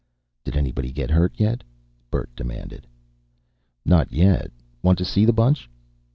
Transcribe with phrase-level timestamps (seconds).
[0.43, 1.63] "Did anybody get hurt, yet?"
[2.09, 2.87] Bert demanded.
[3.85, 4.49] "Not yet.
[4.81, 5.69] Want to see the bunch?"